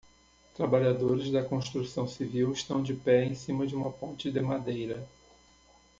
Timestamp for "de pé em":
2.81-3.35